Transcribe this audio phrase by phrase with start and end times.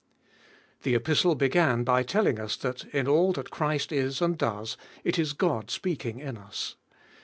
[0.81, 5.19] THE Epistle began by telling us that in all that Christ is and does it
[5.19, 6.75] is God speaking in us.